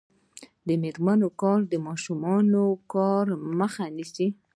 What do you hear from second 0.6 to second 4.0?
د میرمنو کار د ماشوم کار مخه